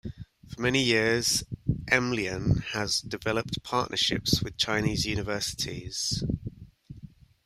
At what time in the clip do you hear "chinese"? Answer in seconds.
4.57-5.05